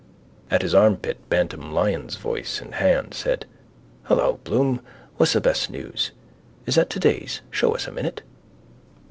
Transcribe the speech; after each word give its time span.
At 0.49 0.63
his 0.63 0.73
armpit 0.73 1.19
Bantam 1.29 1.71
Lyons' 1.71 2.15
voice 2.15 2.59
and 2.59 2.73
hand 2.73 3.13
said: 3.13 3.45
—Hello, 4.05 4.39
Bloom. 4.43 4.81
What's 5.17 5.33
the 5.33 5.41
best 5.41 5.69
news? 5.69 6.09
Is 6.65 6.73
that 6.73 6.89
today's? 6.89 7.41
Show 7.51 7.75
us 7.75 7.85
a 7.85 7.91
minute. 7.91 8.23